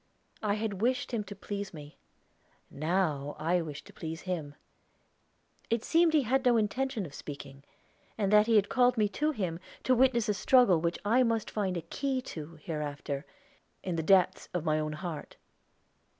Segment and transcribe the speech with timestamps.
[0.41, 1.99] I had wished him to please me;
[2.71, 4.55] now I wished to please him.
[5.69, 7.63] It seemed that he had no intention of speaking,
[8.17, 11.51] and that he had called me to him to witness a struggle which I must
[11.51, 13.25] find a key to hereafter,
[13.83, 15.35] in the depths of my own heart.